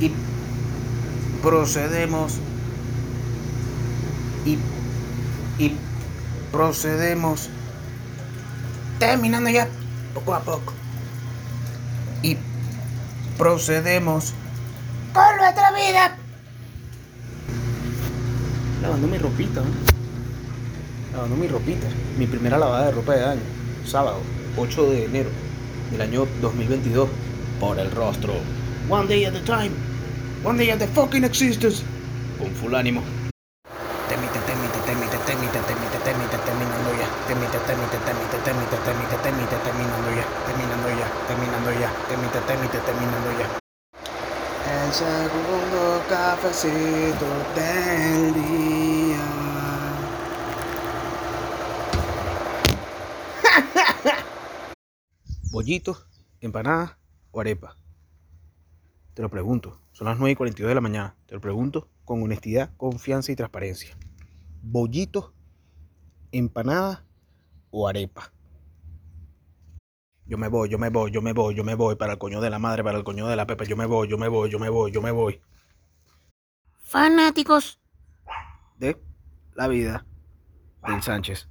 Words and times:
y 0.00 0.12
procedemos 1.42 2.34
y, 4.44 4.58
y 5.62 5.76
procedemos 6.52 7.48
terminando 8.98 9.50
ya 9.50 9.68
poco 10.14 10.34
a 10.34 10.40
poco 10.40 10.72
y 12.22 12.36
procedemos 13.36 14.32
con 15.12 15.36
nuestra 15.36 15.72
vida. 15.72 16.16
Lavando 18.82 19.06
mi 19.06 19.18
ropita 19.18 19.62
lavando 21.12 21.36
mi 21.36 21.48
ropita 21.48 21.86
mi 22.18 22.26
primera 22.26 22.58
lavada 22.58 22.86
de 22.86 22.92
ropa 22.92 23.14
de 23.14 23.24
año 23.24 23.40
sábado 23.86 24.18
8 24.56 24.90
de 24.90 25.04
enero 25.06 25.30
del 25.90 26.00
año 26.02 26.26
2022 26.42 27.08
por 27.58 27.78
el 27.78 27.90
rostro 27.90 28.34
one 28.88 29.06
day 29.08 29.24
at 29.24 29.34
a 29.34 29.44
time. 29.44 29.72
One 30.42 30.56
day 30.56 30.70
at 30.70 30.78
the 30.78 30.86
fucking 30.88 31.24
existence. 31.24 31.82
Con 32.38 32.50
full 32.54 32.70
ánimo. 32.70 33.02
Temite 34.08 34.38
temite 34.46 34.80
temite 34.86 35.18
temite 35.26 35.60
temite 35.66 35.98
temite 36.06 36.38
terminando 36.46 36.90
ya 36.94 37.08
temite 37.26 37.58
temite 37.66 37.98
temite 38.06 38.38
temite 38.46 38.78
temite 38.86 39.16
temite 39.26 39.56
terminando 39.66 40.10
ya 40.14 40.26
terminando 40.46 40.88
ya 40.94 41.06
terminando 41.26 41.70
ya 41.74 41.90
temite 42.06 42.40
temite 42.46 42.78
terminando 42.86 43.30
ya 43.38 43.46
el 44.66 44.92
segundo 44.92 46.02
cafecito 46.08 47.26
del 47.54 48.34
día. 48.34 49.26
Bollito 55.50 55.96
empanada 56.40 56.98
o 57.32 57.40
arepa 57.40 57.76
te 59.16 59.22
lo 59.22 59.30
pregunto 59.30 59.80
son 59.92 60.08
las 60.08 60.18
9 60.18 60.32
y 60.32 60.36
42 60.36 60.68
de 60.68 60.74
la 60.74 60.82
mañana 60.82 61.16
te 61.24 61.34
lo 61.34 61.40
pregunto 61.40 61.88
con 62.04 62.22
honestidad 62.22 62.76
confianza 62.76 63.32
y 63.32 63.36
transparencia 63.36 63.96
bollito 64.62 65.32
empanada 66.32 67.06
o 67.70 67.88
arepa 67.88 68.30
yo 70.26 70.36
me 70.36 70.48
voy, 70.48 70.68
yo 70.68 70.78
me 70.78 70.90
voy, 70.90 71.10
yo 71.12 71.22
me 71.22 71.32
voy, 71.32 71.54
yo 71.54 71.64
me 71.64 71.74
voy 71.76 71.94
para 71.94 72.14
el 72.14 72.18
coño 72.18 72.40
de 72.40 72.50
la 72.50 72.58
madre, 72.58 72.82
para 72.82 72.98
el 72.98 73.04
coño 73.04 73.28
de 73.28 73.36
la 73.36 73.46
pepe, 73.46 73.64
yo 73.64 73.76
me 73.76 73.86
voy, 73.86 74.08
yo 74.08 74.18
me 74.18 74.26
voy, 74.26 74.50
yo 74.50 74.58
me 74.58 74.68
voy, 74.68 74.90
yo 74.90 75.00
me 75.00 75.12
voy. 75.12 75.40
Fanáticos. 76.80 77.80
De 78.76 79.00
la 79.54 79.68
vida 79.68 80.04
del 80.84 81.00
Sánchez. 81.00 81.48